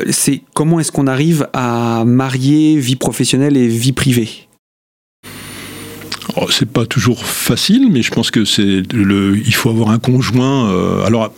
c'est 0.10 0.42
comment 0.56 0.80
est-ce 0.80 0.92
qu'on 0.92 1.06
arrive 1.06 1.48
à 1.54 2.04
marier 2.04 2.78
vie 2.78 2.96
professionnelle 2.96 3.58
et 3.58 3.68
vie 3.68 3.92
privée? 3.92 4.48
Oh, 6.36 6.48
c'est 6.50 6.70
pas 6.70 6.88
toujours 6.88 7.28
facile, 7.28 7.90
mais 7.92 8.02
je 8.02 8.10
pense 8.10 8.32
que 8.32 8.44
c'est 8.44 8.82
le. 8.92 9.38
Il 9.38 9.54
faut 9.54 9.70
avoir 9.70 9.92
un 9.92 10.00
conjoint. 10.00 11.06
Alors, 11.06 11.32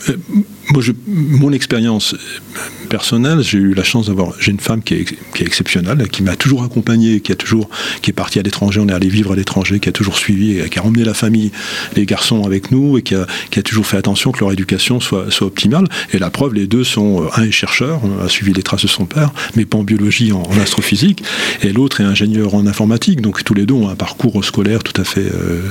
moi, 0.69 0.81
je, 0.81 0.91
mon 1.07 1.51
expérience 1.51 2.15
personnelle, 2.89 3.41
j'ai 3.41 3.57
eu 3.57 3.73
la 3.73 3.83
chance 3.83 4.07
d'avoir. 4.07 4.33
J'ai 4.39 4.51
une 4.51 4.59
femme 4.59 4.81
qui 4.81 4.95
est, 4.95 5.05
qui 5.33 5.43
est 5.43 5.45
exceptionnelle, 5.45 6.07
qui 6.09 6.23
m'a 6.23 6.35
toujours 6.35 6.63
accompagné, 6.63 7.19
qui 7.19 7.31
a 7.31 7.35
toujours, 7.35 7.69
qui 8.01 8.11
est 8.11 8.13
partie 8.13 8.39
à 8.39 8.41
l'étranger. 8.41 8.79
On 8.79 8.87
est 8.87 8.93
allé 8.93 9.09
vivre 9.09 9.33
à 9.33 9.35
l'étranger, 9.35 9.79
qui 9.79 9.89
a 9.89 9.91
toujours 9.91 10.17
suivi, 10.17 10.67
qui 10.69 10.79
a 10.79 10.83
emmené 10.83 11.03
la 11.03 11.13
famille, 11.13 11.51
les 11.95 12.05
garçons 12.05 12.43
avec 12.43 12.71
nous, 12.71 12.97
et 12.97 13.01
qui 13.01 13.15
a, 13.15 13.27
qui 13.51 13.59
a 13.59 13.63
toujours 13.63 13.85
fait 13.85 13.97
attention 13.97 14.31
que 14.31 14.39
leur 14.39 14.51
éducation 14.51 14.99
soit, 14.99 15.31
soit 15.31 15.47
optimale. 15.47 15.87
Et 16.13 16.19
la 16.19 16.29
preuve, 16.29 16.53
les 16.53 16.67
deux 16.67 16.83
sont 16.83 17.23
euh, 17.23 17.27
un 17.35 17.43
est 17.43 17.51
chercheur, 17.51 18.01
a 18.23 18.29
suivi 18.29 18.53
les 18.53 18.63
traces 18.63 18.83
de 18.83 18.87
son 18.87 19.05
père, 19.05 19.31
mais 19.55 19.65
pas 19.65 19.77
en 19.77 19.83
biologie, 19.83 20.31
en, 20.31 20.43
astrophysique, 20.61 21.23
et 21.61 21.71
l'autre 21.71 22.01
est 22.01 22.05
ingénieur 22.05 22.55
en 22.55 22.65
informatique. 22.65 23.21
Donc 23.21 23.43
tous 23.43 23.53
les 23.53 23.65
deux 23.65 23.73
ont 23.73 23.89
un 23.89 23.95
parcours 23.95 24.43
scolaire 24.43 24.83
tout 24.83 24.99
à 24.99 25.03
fait 25.03 25.25
euh, 25.25 25.61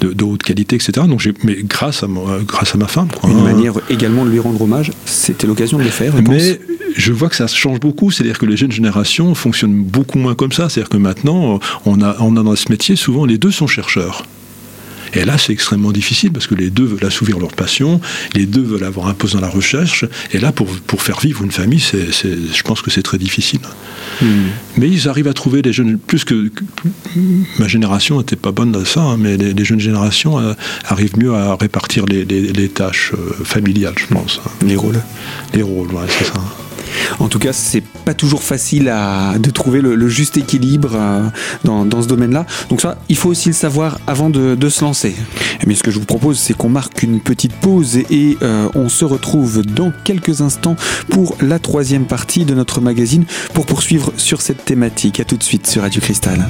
de, 0.00 0.24
haute 0.24 0.42
qualité, 0.42 0.76
etc. 0.76 1.06
Donc 1.06 1.28
mais 1.44 1.58
grâce 1.62 2.02
à, 2.02 2.08
grâce 2.46 2.74
à 2.74 2.78
ma 2.78 2.86
femme. 2.86 3.08
Une 3.24 3.42
manière 3.42 3.74
également 3.90 4.24
lui 4.24 4.37
rendre 4.40 4.60
hommage, 4.62 4.92
c'était 5.04 5.46
l'occasion 5.46 5.78
de 5.78 5.84
le 5.84 5.90
faire. 5.90 6.14
Mais 6.28 6.60
je 6.96 7.12
vois 7.12 7.28
que 7.28 7.36
ça 7.36 7.46
change 7.46 7.80
beaucoup, 7.80 8.10
c'est-à-dire 8.10 8.38
que 8.38 8.46
les 8.46 8.56
jeunes 8.56 8.72
générations 8.72 9.34
fonctionnent 9.34 9.82
beaucoup 9.82 10.18
moins 10.18 10.34
comme 10.34 10.52
ça. 10.52 10.68
C'est-à-dire 10.68 10.90
que 10.90 10.96
maintenant, 10.96 11.60
on 11.86 12.02
a, 12.02 12.16
on 12.20 12.36
a 12.36 12.42
dans 12.42 12.56
ce 12.56 12.70
métier, 12.70 12.96
souvent 12.96 13.24
les 13.24 13.38
deux 13.38 13.50
sont 13.50 13.66
chercheurs. 13.66 14.24
Et 15.14 15.24
là, 15.24 15.38
c'est 15.38 15.52
extrêmement 15.52 15.92
difficile 15.92 16.32
parce 16.32 16.46
que 16.46 16.54
les 16.54 16.70
deux 16.70 16.84
veulent 16.84 17.06
assouvir 17.06 17.38
leur 17.38 17.52
passion, 17.52 18.00
les 18.34 18.46
deux 18.46 18.62
veulent 18.62 18.84
avoir 18.84 19.08
un 19.08 19.14
poste 19.14 19.34
dans 19.34 19.40
la 19.40 19.48
recherche. 19.48 20.04
Et 20.32 20.38
là, 20.38 20.52
pour, 20.52 20.66
pour 20.66 21.02
faire 21.02 21.20
vivre 21.20 21.42
une 21.42 21.52
famille, 21.52 21.80
c'est, 21.80 22.08
je 22.12 22.62
pense 22.62 22.82
que 22.82 22.90
c'est 22.90 23.02
très 23.02 23.18
difficile. 23.18 23.60
Hmm. 24.20 24.48
Mais 24.76 24.88
ils 24.88 25.08
arrivent 25.08 25.28
à 25.28 25.34
trouver 25.34 25.62
des 25.62 25.72
jeunes, 25.72 25.98
plus 25.98 26.24
que, 26.24 26.50
ma 27.58 27.68
génération 27.68 28.18
n'était 28.18 28.36
pas 28.36 28.52
bonne 28.52 28.74
à 28.76 28.84
ça, 28.84 29.00
hein, 29.00 29.16
mais 29.18 29.36
les, 29.36 29.64
jeunes 29.64 29.80
générations 29.80 30.38
euh, 30.38 30.54
arrivent 30.84 31.18
mieux 31.18 31.34
à 31.34 31.56
répartir 31.56 32.04
les, 32.06 32.24
les, 32.24 32.68
tâches 32.68 33.12
euh, 33.14 33.44
familiales, 33.44 33.94
je 33.96 34.06
pense. 34.14 34.40
Hein. 34.44 34.50
Les 34.66 34.76
rôles. 34.76 35.00
Les 35.54 35.62
rôles, 35.62 35.88
ouais, 35.88 36.06
c'est 36.08 36.24
ça. 36.24 36.67
En 37.18 37.28
tout 37.28 37.38
cas, 37.38 37.52
c'est 37.52 37.82
pas 38.04 38.14
toujours 38.14 38.42
facile 38.42 38.88
à, 38.88 39.38
de 39.38 39.50
trouver 39.50 39.80
le, 39.80 40.08
juste 40.08 40.36
équilibre 40.36 40.92
euh, 40.94 41.28
dans, 41.64 42.02
ce 42.02 42.08
domaine-là. 42.08 42.46
Donc 42.70 42.80
ça, 42.80 42.98
il 43.08 43.16
faut 43.16 43.28
aussi 43.28 43.48
le 43.48 43.54
savoir 43.54 44.00
avant 44.06 44.30
de, 44.30 44.68
se 44.68 44.84
lancer. 44.84 45.14
Mais 45.66 45.74
ce 45.74 45.82
que 45.82 45.90
je 45.90 45.98
vous 45.98 46.04
propose, 46.04 46.38
c'est 46.38 46.54
qu'on 46.54 46.68
marque 46.68 47.02
une 47.02 47.20
petite 47.20 47.54
pause 47.54 47.96
et 47.96 48.36
euh, 48.42 48.68
on 48.74 48.88
se 48.88 49.04
retrouve 49.04 49.62
dans 49.64 49.92
quelques 50.04 50.42
instants 50.42 50.76
pour 51.08 51.36
la 51.40 51.58
troisième 51.58 52.04
partie 52.04 52.44
de 52.44 52.54
notre 52.54 52.80
magazine 52.80 53.24
pour 53.54 53.66
poursuivre 53.66 54.12
sur 54.16 54.42
cette 54.42 54.64
thématique. 54.64 55.20
A 55.20 55.24
tout 55.24 55.36
de 55.36 55.42
suite 55.42 55.66
sur 55.66 55.82
Radio 55.82 56.00
Cristal. 56.00 56.46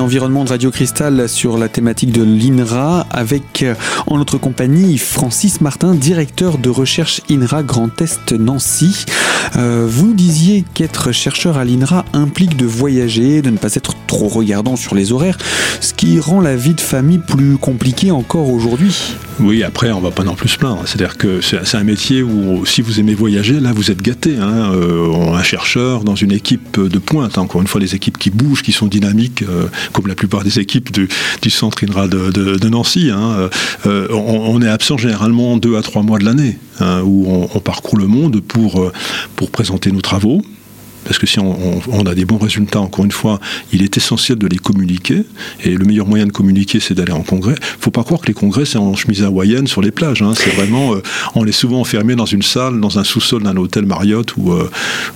Environnement 0.00 0.44
de 0.44 0.50
Radio 0.50 0.70
Cristal 0.70 1.28
sur 1.28 1.56
la 1.56 1.68
thématique 1.68 2.10
de 2.10 2.22
l'INRA 2.22 3.06
avec 3.10 3.62
euh, 3.62 3.74
en 4.06 4.18
notre 4.18 4.38
compagnie 4.38 4.98
Francis 4.98 5.60
Martin, 5.60 5.94
directeur 5.94 6.58
de 6.58 6.68
recherche 6.68 7.20
INRA 7.30 7.62
Grand 7.62 8.00
Est 8.00 8.32
Nancy. 8.32 9.04
Euh, 9.56 9.86
vous 9.88 10.14
disiez 10.14 10.64
qu'être 10.74 11.12
chercheur 11.12 11.56
à 11.58 11.64
l'INRA 11.64 12.04
implique 12.12 12.56
de 12.56 12.66
voyager, 12.66 13.42
de 13.42 13.50
ne 13.50 13.56
pas 13.56 13.74
être 13.74 13.94
trop 14.06 14.28
regardant 14.28 14.76
sur 14.76 14.94
les 14.94 15.12
horaires, 15.12 15.38
ce 15.80 15.94
qui 15.94 16.18
rend 16.18 16.40
la 16.40 16.56
vie 16.56 16.74
de 16.74 16.80
famille 16.80 17.18
plus 17.18 17.56
compliquée 17.56 18.10
encore 18.10 18.50
aujourd'hui. 18.50 19.14
Oui, 19.40 19.62
après, 19.62 19.90
on 19.92 20.00
va 20.00 20.10
pas 20.10 20.24
non 20.24 20.34
plus 20.34 20.48
se 20.48 20.58
plaindre. 20.58 20.82
C'est-à-dire 20.86 21.16
que 21.16 21.40
c'est 21.40 21.76
un 21.76 21.84
métier 21.84 22.22
où, 22.22 22.64
si 22.66 22.82
vous 22.82 23.00
aimez 23.00 23.14
voyager, 23.14 23.60
là, 23.60 23.72
vous 23.72 23.90
êtes 23.90 24.02
gâté. 24.02 24.36
Hein. 24.38 24.72
Euh, 24.72 25.34
un 25.34 25.42
chercheur 25.42 26.04
dans 26.04 26.14
une 26.14 26.32
équipe 26.32 26.80
de 26.80 26.98
pointe, 26.98 27.38
encore 27.38 27.60
une 27.60 27.66
fois, 27.66 27.80
les 27.80 27.94
équipes 27.94 28.18
qui 28.18 28.30
bougent, 28.30 28.62
qui 28.62 28.72
sont 28.72 28.86
dynamiques, 28.86 29.42
euh, 29.42 29.66
comme 29.92 30.06
la 30.06 30.14
plupart 30.14 30.44
des 30.44 30.58
équipes 30.60 30.92
du, 30.92 31.08
centre 31.50 31.84
INRA 31.84 32.08
de, 32.08 32.68
Nancy. 32.68 33.10
Hein. 33.12 33.48
On, 33.84 34.60
est 34.62 34.68
absent 34.68 34.96
généralement 34.98 35.56
deux 35.56 35.76
à 35.76 35.82
trois 35.82 36.02
mois 36.02 36.18
de 36.18 36.24
l'année, 36.24 36.58
hein, 36.80 37.02
où 37.04 37.26
on, 37.28 37.60
parcourt 37.60 37.98
le 37.98 38.06
monde 38.06 38.40
pour 38.40 38.90
présenter 39.50 39.92
nos 39.92 40.00
travaux 40.00 40.42
parce 41.04 41.18
que 41.18 41.26
si 41.26 41.38
on, 41.38 42.06
a 42.06 42.14
des 42.14 42.24
bons 42.24 42.38
résultats, 42.38 42.80
encore 42.80 43.04
une 43.04 43.12
fois, 43.12 43.40
il 43.72 43.82
est 43.82 43.96
essentiel 43.96 44.38
de 44.38 44.46
les 44.46 44.58
communiquer, 44.58 45.24
et 45.62 45.70
le 45.70 45.84
meilleur 45.84 46.06
moyen 46.06 46.26
de 46.26 46.32
communiquer, 46.32 46.80
c'est 46.80 46.94
d'aller 46.94 47.12
en 47.12 47.22
congrès. 47.22 47.54
Il 47.58 47.78
ne 47.78 47.82
faut 47.82 47.90
pas 47.90 48.04
croire 48.04 48.20
que 48.20 48.26
les 48.26 48.34
congrès, 48.34 48.64
c'est 48.64 48.78
en 48.78 48.94
chemise 48.94 49.22
hawaïenne 49.22 49.66
sur 49.66 49.82
les 49.82 49.90
plages. 49.90 50.22
Hein. 50.22 50.32
C'est 50.34 50.50
vraiment, 50.50 50.94
euh, 50.94 51.02
on 51.34 51.46
est 51.46 51.52
souvent 51.52 51.80
enfermé 51.80 52.14
dans 52.14 52.26
une 52.26 52.42
salle, 52.42 52.80
dans 52.80 52.98
un 52.98 53.04
sous-sol 53.04 53.42
d'un 53.42 53.56
hôtel 53.56 53.86
Marriott 53.86 54.36
ou, 54.36 54.52
euh, 54.52 54.70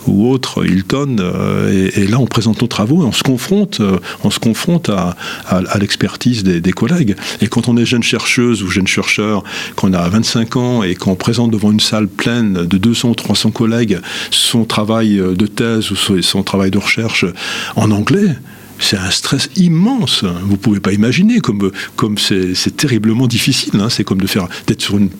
ou 0.06 0.30
autre, 0.30 0.64
Hilton, 0.64 1.16
euh, 1.20 1.90
et, 1.94 2.06
là, 2.06 2.18
on 2.18 2.26
présente 2.26 2.62
nos 2.62 2.68
travaux 2.68 3.02
et 3.02 3.06
on 3.06 3.12
se 3.12 3.22
confronte, 3.22 3.80
on 4.24 4.30
se 4.30 4.38
confronte 4.38 4.88
à, 4.88 5.16
à, 5.46 5.78
l'expertise 5.78 6.42
des, 6.42 6.60
des, 6.60 6.72
collègues. 6.72 7.16
Et 7.40 7.48
quand 7.48 7.68
on 7.68 7.76
est 7.76 7.84
jeune 7.84 8.02
chercheuse 8.02 8.62
ou 8.62 8.68
jeune 8.68 8.86
chercheur, 8.86 9.42
qu'on 9.76 9.92
a 9.92 10.08
25 10.08 10.56
ans 10.56 10.82
et 10.82 10.94
qu'on 10.94 11.14
présente 11.14 11.50
devant 11.50 11.72
une 11.72 11.80
salle 11.80 12.08
pleine 12.08 12.66
de 12.66 12.78
200 12.78 13.10
ou 13.10 13.14
300 13.14 13.50
collègues 13.50 13.98
son 14.30 14.64
travail 14.64 15.16
de 15.16 15.46
thèse, 15.46 15.77
ou 15.90 16.22
son 16.22 16.42
travail 16.42 16.70
de 16.70 16.78
recherche 16.78 17.24
en 17.76 17.90
anglais, 17.90 18.36
c'est 18.78 18.96
un 18.96 19.10
stress 19.10 19.50
immense. 19.56 20.24
Vous 20.44 20.56
pouvez 20.56 20.80
pas 20.80 20.92
imaginer 20.92 21.40
comme 21.40 21.70
comme 21.96 22.16
c'est 22.18 22.76
terriblement 22.76 23.26
difficile. 23.26 23.72
Hein. 23.80 23.88
C'est 23.90 24.04
comme 24.04 24.20
de 24.20 24.26
faire 24.26 24.48
d'être 24.66 24.82
sur 24.82 24.98
une, 24.98 25.10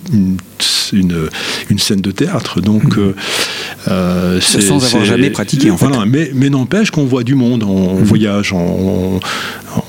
une, 0.92 1.78
scène 1.78 2.00
de 2.00 2.10
théâtre. 2.10 2.60
Donc 2.60 2.96
mmh. 2.96 3.14
euh, 3.88 4.40
sans 4.40 4.84
avoir 4.84 5.04
jamais 5.04 5.30
pratiqué. 5.30 5.70
En 5.70 5.76
voilà, 5.76 6.04
mais 6.06 6.30
mais 6.34 6.50
n'empêche 6.50 6.90
qu'on 6.90 7.04
voit 7.04 7.24
du 7.24 7.34
monde, 7.34 7.64
on, 7.64 7.94
mmh. 7.94 8.04
voyage, 8.04 8.52
on, 8.52 9.20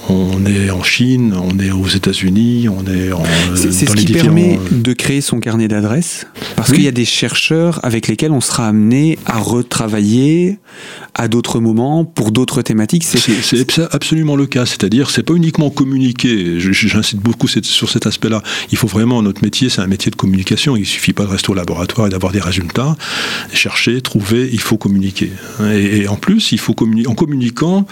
on 0.09 0.45
est 0.45 0.69
en 0.71 0.83
Chine, 0.83 1.33
on 1.39 1.59
est 1.59 1.71
aux 1.71 1.87
États-Unis, 1.87 2.67
on 2.67 2.85
est 2.85 3.11
en. 3.11 3.23
C'est 3.55 3.71
ce 3.71 3.95
qui 3.95 4.11
permet 4.11 4.59
de 4.71 4.93
créer 4.93 5.21
son 5.21 5.39
carnet 5.39 5.67
d'adresses, 5.67 6.25
parce 6.55 6.71
qu'il 6.71 6.83
y 6.83 6.87
a 6.87 6.91
des 6.91 7.05
chercheurs 7.05 7.79
avec 7.83 8.07
lesquels 8.07 8.31
on 8.31 8.41
sera 8.41 8.67
amené 8.67 9.19
à 9.25 9.39
retravailler 9.39 10.57
à 11.13 11.27
d'autres 11.27 11.59
moments 11.59 12.05
pour 12.05 12.31
d'autres 12.31 12.61
thématiques. 12.61 13.03
C'est 13.03 13.79
absolument 13.93 14.35
le 14.35 14.47
cas. 14.47 14.65
C'est-à-dire, 14.65 15.09
c'est 15.09 15.23
pas 15.23 15.33
uniquement 15.33 15.69
communiquer. 15.69 16.59
J'incite 16.59 17.19
beaucoup 17.19 17.47
sur 17.47 17.89
cet 17.89 18.07
aspect-là. 18.07 18.41
Il 18.71 18.77
faut 18.77 18.87
vraiment 18.87 19.21
notre 19.21 19.43
métier, 19.43 19.69
c'est 19.69 19.81
un 19.81 19.87
métier 19.87 20.11
de 20.11 20.15
communication. 20.15 20.75
Il 20.75 20.85
suffit 20.85 21.13
pas 21.13 21.23
de 21.23 21.29
rester 21.29 21.51
au 21.51 21.55
laboratoire 21.55 22.07
et 22.07 22.09
d'avoir 22.09 22.31
des 22.31 22.39
résultats. 22.39 22.95
Chercher, 23.53 24.01
trouver, 24.01 24.49
il 24.51 24.59
faut 24.61 24.77
communiquer. 24.77 25.31
Et, 25.71 26.07
en 26.07 26.15
plus, 26.15 26.51
il 26.51 26.59
faut. 26.59 26.75
En 27.07 27.15
communiquant, 27.15 27.85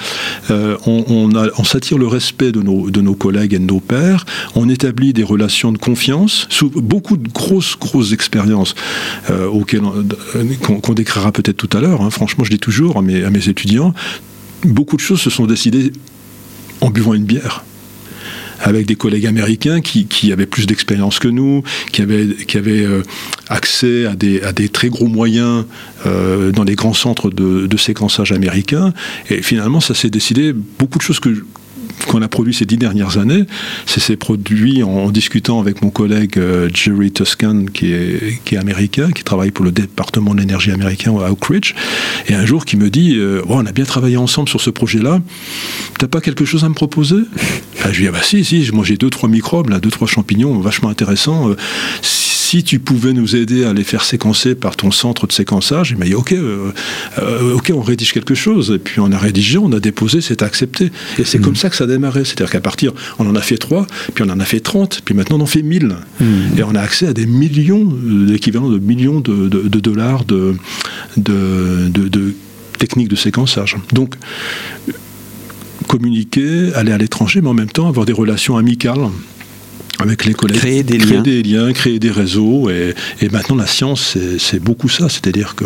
euh, 0.50 0.78
on, 0.86 1.04
on, 1.10 1.50
on 1.58 1.64
s'attire 1.64 1.98
le 1.98 2.07
respect 2.08 2.52
de 2.52 2.62
nos, 2.62 3.16
collègues 3.16 3.54
et 3.54 3.60
de 3.60 3.66
nos 3.66 3.80
pairs. 3.80 4.26
On 4.56 4.70
établit 4.70 5.14
des 5.14 5.24
relations 5.24 5.72
de 5.72 5.78
confiance 5.78 6.48
sous 6.50 6.70
beaucoup 6.70 7.18
de 7.18 7.28
grosses, 7.30 7.78
grosses 7.80 8.12
expériences 8.12 8.76
euh, 9.30 9.48
auxquelles 9.48 9.82
euh, 10.36 10.44
qu'on 10.82 10.94
décrira 10.94 11.32
peut-être 11.32 11.58
tout 11.58 11.78
à 11.78 11.82
l'heure. 11.82 12.02
Hein. 12.02 12.10
Franchement, 12.10 12.44
je 12.44 12.52
dis 12.52 12.60
toujours 12.60 12.98
à 12.98 13.02
mes, 13.02 13.48
étudiants, 13.48 13.94
beaucoup 14.64 14.96
de 14.96 15.02
choses 15.02 15.22
se 15.22 15.30
sont 15.30 15.46
décidées 15.46 15.92
en 16.82 16.90
buvant 16.90 17.14
une 17.14 17.26
bière 17.26 17.64
avec 18.60 18.88
des 18.88 18.96
collègues 18.96 19.28
américains 19.28 19.82
qui, 19.82 20.32
avaient 20.32 20.48
plus 20.48 20.66
d'expérience 20.66 21.20
que 21.20 21.28
nous, 21.28 21.62
qui 21.92 22.02
avaient, 22.02 22.28
qui 22.48 22.58
avaient 22.58 22.84
euh, 22.84 23.04
accès 23.50 24.08
à 24.08 24.16
des, 24.16 24.42
à 24.42 24.52
des 24.52 24.68
très 24.70 24.90
gros 24.90 25.06
moyens 25.06 25.66
dans 26.06 26.64
les 26.64 26.76
grands 26.76 26.94
centres 26.94 27.30
de, 27.30 27.68
de 27.68 27.78
séquençage 27.78 28.32
américains. 28.32 28.94
Et 29.30 29.42
finalement, 29.44 29.80
ça 29.80 29.94
s'est 29.94 30.10
décidé, 30.10 30.54
beaucoup 30.54 30.98
de 30.98 31.04
choses 31.04 31.20
que, 31.20 31.44
qu'on 32.06 32.22
a 32.22 32.28
produit 32.28 32.54
ces 32.54 32.66
dix 32.66 32.78
dernières 32.78 33.18
années, 33.18 33.46
c'est 33.86 34.00
ces 34.00 34.16
produits 34.16 34.84
en, 34.84 35.10
discutant 35.12 35.60
avec 35.60 35.82
mon 35.82 35.90
collègue 35.90 36.38
euh, 36.38 36.70
Jerry 36.74 37.12
Tuscan, 37.12 37.66
qui 37.74 37.94
est, 37.94 38.58
américain, 38.58 39.12
qui 39.12 39.24
travaille 39.24 39.52
pour 39.52 39.66
le 39.66 39.72
département 39.72 40.34
de 40.34 40.40
l'énergie 40.40 40.72
américain 40.72 41.14
à 41.18 41.32
Oak 41.32 41.46
Ridge, 41.46 41.74
et 42.28 42.34
un 42.34 42.46
jour 42.46 42.66
qui 42.66 42.78
me 42.78 42.90
dit 42.90 43.16
euh, 43.16 43.42
oh, 43.48 43.56
On 43.56 43.66
a 43.66 43.72
bien 43.72 43.86
travaillé 43.86 44.18
ensemble 44.18 44.50
sur 44.50 44.62
ce 44.62 44.70
projet-là, 44.70 45.22
t'as 46.00 46.08
pas 46.08 46.22
quelque 46.22 46.46
chose 46.46 46.64
à 46.64 46.70
me 46.70 46.74
proposer? 46.74 47.18
Je 47.84 47.90
lui 47.90 48.04
dis 48.04 48.08
ah 48.08 48.12
bah 48.12 48.24
si, 48.24 48.44
si, 48.44 48.70
moi 48.74 48.84
j'ai 48.84 48.98
deux, 48.98 49.10
trois 49.10 49.30
microbes, 49.30 49.70
deux, 49.80 49.92
trois 49.92 50.08
champignons 50.08 50.60
vachement 50.60 50.90
intéressants. 50.90 51.50
Euh, 51.50 51.56
si 52.48 52.64
tu 52.64 52.80
pouvais 52.80 53.12
nous 53.12 53.36
aider 53.36 53.66
à 53.66 53.74
les 53.74 53.84
faire 53.84 54.06
séquencer 54.06 54.56
par 54.56 54.78
ton 54.78 54.90
centre 54.90 55.28
de 55.28 55.34
séquençage, 55.34 55.92
il 55.92 55.98
m'a 55.98 56.06
dit 56.06 56.16
ok, 56.16 56.32
euh, 56.32 56.72
euh, 57.20 57.56
ok, 57.56 57.74
on 57.76 57.82
rédige 57.82 58.14
quelque 58.14 58.36
chose. 58.36 58.72
Et 58.74 58.80
puis 58.80 59.02
on 59.02 59.12
a 59.12 59.18
rédigé, 59.18 59.58
on 59.58 59.70
a 59.74 59.82
déposé, 59.82 60.22
c'est 60.22 60.42
accepté. 60.42 60.90
Et 61.20 61.26
c'est 61.26 61.40
mmh. 61.40 61.42
comme 61.42 61.58
ça 61.58 61.70
que 61.70 61.76
ça 61.76 61.84
a 61.84 61.88
démarré. 61.88 62.24
C'est-à-dire 62.24 62.50
qu'à 62.50 62.62
partir, 62.62 62.94
on 63.20 63.28
en 63.28 63.36
a 63.36 63.42
fait 63.42 63.58
trois, 63.58 63.86
puis 64.14 64.24
on 64.26 64.30
en 64.30 64.40
a 64.40 64.46
fait 64.46 64.62
30, 64.62 65.02
puis 65.04 65.14
maintenant 65.14 65.40
on 65.40 65.42
en 65.42 65.46
fait 65.46 65.62
1000. 65.62 65.88
Mmh. 66.22 66.26
Et 66.58 66.64
on 66.64 66.74
a 66.74 66.80
accès 66.80 67.08
à 67.08 67.12
des 67.12 67.26
millions, 67.26 67.86
euh, 67.86 68.32
l'équivalent 68.32 68.70
de 68.70 68.80
millions 68.80 69.20
de, 69.20 69.50
dollars 69.80 70.24
de, 70.24 70.56
de, 71.18 71.90
de 71.90 72.34
techniques 72.80 73.10
de 73.10 73.18
séquençage. 73.18 73.76
Donc, 73.92 74.16
communiquer, 75.90 76.74
aller 76.76 76.94
à 76.94 76.98
l'étranger, 76.98 77.42
mais 77.42 77.50
en 77.50 77.54
même 77.54 77.70
temps 77.70 77.90
avoir 77.90 78.06
des 78.06 78.14
relations 78.14 78.56
amicales 78.56 79.10
avec 80.00 80.26
les 80.26 80.34
collègues. 80.34 80.58
Créer 80.58 80.84
des 80.84 80.98
liens. 80.98 81.22
des 81.22 81.44
liens, 81.44 81.74
créer 81.74 82.00
des 82.00 82.12
réseaux. 82.12 82.70
Et, 82.70 82.94
et 83.22 83.30
maintenant, 83.30 83.56
la 83.56 83.68
science, 83.68 84.18
c'est 84.38 84.60
beaucoup 84.60 84.90
ça. 84.90 85.10
C'est-à-dire 85.10 85.56
que 85.56 85.66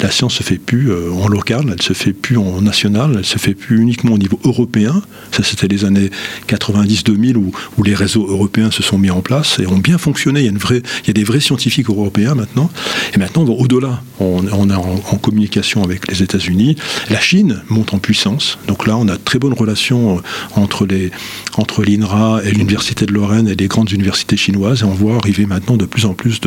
la 0.00 0.10
science 0.10 0.34
se 0.34 0.42
fait 0.42 0.58
plus 0.58 0.90
euh, 0.90 1.10
en 1.12 1.28
local, 1.28 1.66
elle 1.72 1.82
se 1.82 1.92
fait 1.92 2.12
plus 2.12 2.36
en 2.36 2.60
national, 2.60 3.14
elle 3.18 3.24
se 3.24 3.38
fait 3.38 3.54
plus 3.54 3.80
uniquement 3.80 4.14
au 4.14 4.18
niveau 4.18 4.38
européen. 4.44 5.02
Ça, 5.30 5.42
c'était 5.42 5.68
les 5.68 5.84
années 5.84 6.10
90-2000 6.48 7.36
où, 7.36 7.52
où, 7.76 7.82
les 7.82 7.94
réseaux 7.94 8.26
européens 8.28 8.70
se 8.70 8.82
sont 8.82 8.98
mis 8.98 9.10
en 9.10 9.20
place 9.20 9.58
et 9.60 9.66
ont 9.66 9.78
bien 9.78 9.98
fonctionné. 9.98 10.40
Il 10.40 10.44
y 10.44 10.48
a, 10.48 10.50
une 10.50 10.58
vraie, 10.58 10.82
il 11.04 11.08
y 11.08 11.10
a 11.10 11.14
des 11.14 11.24
vrais 11.24 11.40
scientifiques 11.40 11.88
européens 11.88 12.34
maintenant. 12.34 12.70
Et 13.14 13.18
maintenant, 13.18 13.42
on 13.42 13.46
va 13.46 13.52
au-delà. 13.52 14.02
On, 14.20 14.42
on, 14.52 14.70
est 14.70 14.74
en, 14.74 15.02
en, 15.10 15.16
communication 15.16 15.84
avec 15.84 16.08
les 16.08 16.22
États-Unis. 16.22 16.76
La 17.10 17.20
Chine 17.20 17.62
monte 17.68 17.94
en 17.94 17.98
puissance. 17.98 18.58
Donc 18.66 18.86
là, 18.86 18.96
on 18.96 19.08
a 19.08 19.16
très 19.16 19.38
bonne 19.38 19.52
relation 19.52 20.18
euh, 20.18 20.20
entre 20.56 20.86
l'INRA 20.86 22.36
entre 22.36 22.46
et 22.46 22.50
l'Université 22.50 23.06
de 23.06 23.12
Lorraine 23.12 23.48
et 23.48 23.54
les 23.54 23.67
grandes 23.68 23.92
universités 23.92 24.36
chinoises 24.36 24.82
et 24.82 24.84
on 24.84 24.94
voit 24.94 25.16
arriver 25.16 25.46
maintenant 25.46 25.76
de 25.76 25.86
plus 25.86 26.06
en 26.06 26.14
plus 26.14 26.40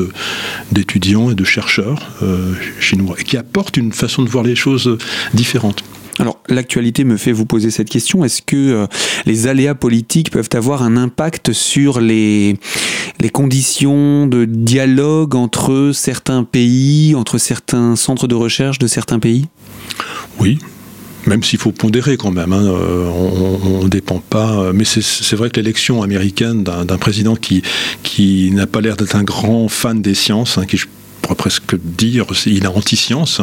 d'étudiants 0.72 1.32
et 1.32 1.36
de 1.36 1.44
chercheurs 1.44 2.00
euh, 2.24 2.54
chinois 2.80 3.16
et 3.20 3.24
qui 3.24 3.38
apportent 3.38 3.78
une 3.78 3.94
façon 3.94 4.24
de 4.24 4.30
voir 4.30 4.44
les 4.44 4.56
choses 4.56 4.98
différentes. 5.34 5.84
Alors 6.20 6.40
l'actualité 6.50 7.04
me 7.04 7.18
fait 7.18 7.32
vous 7.32 7.46
poser 7.46 7.72
cette 7.72 7.90
question. 7.90 8.24
Est-ce 8.24 8.42
que 8.42 8.56
euh, 8.56 8.88
les 9.26 9.48
aléas 9.48 9.76
politiques 9.76 10.30
peuvent 10.30 10.50
avoir 10.54 10.84
un 10.84 10.98
impact 10.98 11.54
sur 11.54 12.00
les, 12.00 12.58
les 13.20 13.30
conditions 13.30 14.28
de 14.28 14.46
dialogue 14.46 15.36
entre 15.36 15.92
certains 15.94 16.44
pays, 16.44 17.16
entre 17.16 17.38
certains 17.38 17.96
centres 17.96 18.28
de 18.28 18.36
recherche 18.36 18.78
de 18.78 18.88
certains 18.88 19.20
pays? 19.20 19.48
Oui, 20.40 20.60
même 21.28 21.44
s'il 21.44 21.60
faut 21.60 21.72
pondérer 21.72 22.18
quand 22.18 22.32
même, 22.32 22.54
hein, 22.54 22.64
euh, 22.64 23.08
on 23.08 23.84
ne 23.84 23.90
dépend 23.90 24.20
pas. 24.20 24.72
Mais 24.74 24.86
c'est 24.86 25.36
vrai 25.36 25.50
que 25.50 25.58
l'élection 25.58 26.02
américaine 26.04 26.64
d'un 26.64 26.98
président 26.98 27.36
qui, 27.36 27.62
qui 28.04 28.52
n'a 28.52 28.68
pas 28.68 28.82
l'air 28.82 28.96
d'être 28.98 29.16
un 29.16 29.24
grand 29.24 29.68
fan 29.68 30.02
des 30.02 30.16
sciences, 30.16 30.58
hein, 30.58 30.66
qui 30.66 30.78
je 30.78 30.88
pourrais 31.22 31.36
presque 31.36 31.76
dire, 31.84 32.26
il 32.46 32.64
est 32.64 32.68
anti-science, 32.68 33.42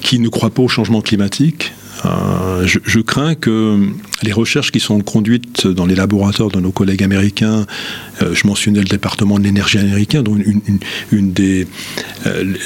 qui 0.00 0.18
ne 0.18 0.28
croit 0.28 0.50
pas 0.50 0.62
au 0.62 0.68
changement 0.68 1.00
climatique, 1.00 1.72
euh, 2.04 2.66
je, 2.66 3.00
crains 3.00 3.34
que 3.34 3.78
les 4.22 4.32
recherches 4.32 4.70
qui 4.72 4.80
sont 4.80 5.00
conduites 5.00 5.66
dans 5.66 5.86
les 5.86 5.94
laboratoires 5.94 6.50
de 6.50 6.60
nos 6.60 6.72
collègues 6.72 7.02
américains, 7.02 7.66
euh, 8.22 8.34
je 8.34 8.46
mentionnais 8.46 8.80
le 8.80 8.86
département 8.86 9.38
de 9.38 9.44
l'énergie 9.44 9.78
américain, 9.78 10.22
dont 10.22 10.38
euh, 10.38 11.64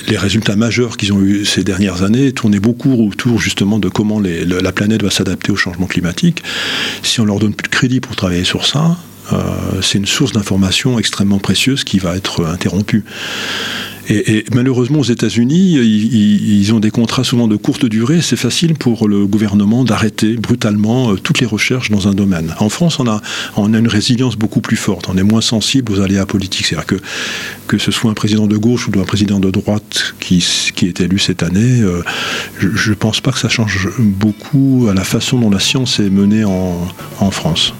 les 0.08 0.16
résultats 0.16 0.56
majeurs 0.56 0.96
qu'ils 0.96 1.12
ont 1.12 1.20
eu 1.20 1.44
ces 1.44 1.64
dernières 1.64 2.02
années 2.02 2.32
tournaient 2.32 2.60
beaucoup 2.60 2.92
autour 2.92 3.40
justement 3.40 3.78
de 3.78 3.88
comment 3.88 4.20
la 4.20 4.72
planète 4.72 5.02
va 5.02 5.10
s'adapter 5.10 5.52
au 5.52 5.56
changement 5.56 5.86
climatique. 5.86 6.42
Si 7.02 7.20
on 7.20 7.24
leur 7.24 7.38
donne 7.38 7.54
plus 7.54 7.68
de 7.68 7.74
crédit 7.74 8.00
pour 8.00 8.16
travailler 8.16 8.44
sur 8.44 8.66
ça, 8.66 8.96
c'est 9.82 9.98
une 9.98 10.06
source 10.06 10.32
d'information 10.32 10.98
extrêmement 10.98 11.38
précieuse 11.38 11.84
qui 11.84 11.98
va 11.98 12.16
être 12.16 12.44
interrompue. 12.44 13.04
Et, 14.10 14.44
malheureusement, 14.54 15.00
aux 15.00 15.04
États-Unis, 15.04 15.74
ils, 15.74 16.72
ont 16.72 16.80
des 16.80 16.90
contrats 16.90 17.24
souvent 17.24 17.46
de 17.46 17.56
courte 17.56 17.84
durée. 17.84 18.22
C'est 18.22 18.36
facile 18.36 18.74
pour 18.74 19.06
le 19.06 19.26
gouvernement 19.26 19.84
d'arrêter 19.84 20.36
brutalement 20.36 21.12
euh, 21.12 21.16
toutes 21.16 21.40
les 21.40 21.46
recherches 21.46 21.90
dans 21.90 22.08
un 22.08 22.14
domaine. 22.14 22.54
En 22.58 22.70
France, 22.70 22.98
on 23.00 23.06
a, 23.06 23.20
une 23.56 23.88
résilience 23.88 24.36
beaucoup 24.36 24.60
plus 24.60 24.76
forte. 24.76 25.08
On 25.10 25.18
est 25.18 25.22
moins 25.22 25.42
sensible 25.42 25.92
aux 25.92 26.00
aléas 26.00 26.24
politiques. 26.24 26.66
C'est-à-dire 26.66 26.86
que 26.86 26.96
que 27.66 27.76
ce 27.76 27.90
soit 27.90 28.10
un 28.10 28.14
président 28.14 28.46
de 28.46 28.56
gauche 28.56 28.88
ou 28.88 28.98
un 28.98 29.04
président 29.04 29.40
de 29.40 29.50
droite 29.50 30.14
qui, 30.20 30.42
est 30.82 31.00
élu 31.02 31.18
cette 31.18 31.42
année, 31.42 31.82
euh, 31.82 32.02
je 32.58 32.90
ne 32.90 32.94
pense 32.94 33.20
pas 33.20 33.30
que 33.30 33.38
ça 33.38 33.50
change 33.50 33.90
beaucoup 33.98 34.88
à 34.90 34.94
la 34.94 35.04
façon 35.04 35.38
dont 35.38 35.50
la 35.50 35.60
science 35.60 36.00
est 36.00 36.08
menée 36.08 36.44
en, 36.44 36.88
en 37.20 37.30
France 37.30 37.74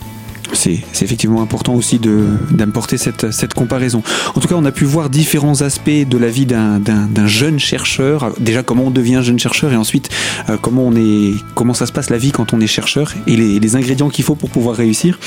c'est 0.53 0.81
effectivement 1.03 1.43
important 1.43 1.75
aussi 1.75 1.99
d'importer 1.99 2.99
cette, 2.99 3.31
cette, 3.31 3.55
comparaison. 3.55 4.03
En 4.35 4.41
tout 4.41 4.49
cas, 4.49 4.55
on 4.57 4.65
a 4.65 4.73
pu 4.73 4.85
voir 4.85 5.11
différents 5.11 5.63
aspects 5.63 5.91
de 5.91 6.19
la 6.19 6.29
vie 6.29 6.47
d'un 6.47 7.27
jeune 7.27 7.59
chercheur. 7.59 8.33
Déjà, 8.41 8.63
comment 8.63 8.85
on 8.85 8.91
devient 8.91 9.21
jeune 9.23 9.39
chercheur 9.39 9.73
et 9.73 9.77
ensuite 9.77 10.09
euh, 10.49 10.57
comment, 10.61 10.83
on 10.87 10.95
est, 10.95 11.35
comment 11.55 11.75
ça 11.75 11.87
se 11.87 11.93
passe 11.93 12.11
la 12.11 12.19
vie 12.19 12.31
quand 12.31 12.53
on 12.53 12.61
est 12.61 12.67
chercheur 12.67 13.15
et 13.27 13.37
les, 13.37 13.61
les 13.61 13.77
ingrédients 13.77 14.09
qu'il 14.09 14.25
faut 14.25 14.35
pour 14.35 14.51
pouvoir 14.51 14.77
réussir. 14.77 15.19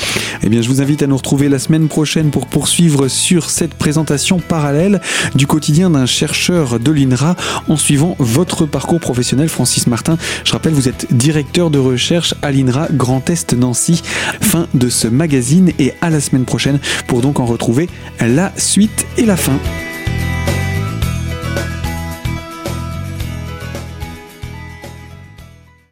Eh 0.42 0.48
bien, 0.48 0.62
je 0.62 0.68
vous 0.68 0.80
invite 0.80 1.02
à 1.02 1.06
nous 1.06 1.16
retrouver 1.16 1.48
la 1.48 1.58
semaine 1.58 1.88
prochaine 1.88 2.30
pour 2.30 2.46
poursuivre 2.46 3.08
sur 3.08 3.50
cette 3.50 3.74
présentation 3.74 4.38
parallèle 4.40 5.00
du 5.34 5.46
quotidien 5.46 5.90
d'un 5.90 6.06
chercheur 6.06 6.78
de 6.80 6.90
l'INRA 6.90 7.36
en 7.68 7.76
suivant 7.76 8.16
votre 8.18 8.66
parcours 8.66 9.00
professionnel, 9.00 9.48
Francis 9.48 9.86
Martin. 9.86 10.16
Je 10.44 10.52
rappelle, 10.52 10.72
vous 10.72 10.88
êtes 10.88 11.14
directeur 11.14 11.70
de 11.70 11.78
recherche 11.78 12.34
à 12.42 12.50
l'INRA 12.50 12.88
Grand 12.92 13.28
Est 13.30 13.54
Nancy. 13.54 14.02
Fin 14.40 14.66
de 14.74 14.88
ce 14.88 15.08
magazine 15.12 15.72
et 15.78 15.92
à 16.00 16.10
la 16.10 16.20
semaine 16.20 16.44
prochaine 16.44 16.78
pour 17.06 17.20
donc 17.20 17.40
en 17.40 17.46
retrouver 17.46 17.88
la 18.20 18.52
suite 18.56 19.06
et 19.16 19.24
la 19.24 19.36
fin. 19.36 19.58